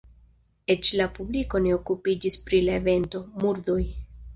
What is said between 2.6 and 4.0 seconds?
la evento, murdoj.